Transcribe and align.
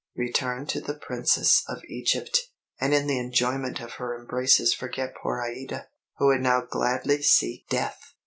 Return 0.15 0.65
to 0.65 0.81
the 0.81 0.95
Princess 0.95 1.63
of 1.69 1.83
Egypt, 1.87 2.35
and 2.79 2.91
in 2.91 3.05
the 3.05 3.19
enjoyment 3.19 3.79
of 3.79 3.91
her 4.01 4.17
embraces 4.19 4.73
forget 4.73 5.13
poor 5.21 5.37
Aïda, 5.37 5.85
who 6.17 6.25
would 6.25 6.41
now 6.41 6.61
gladly 6.61 7.21
seek 7.21 7.69
death!" 7.69 8.01